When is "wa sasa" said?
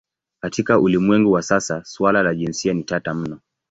1.31-1.83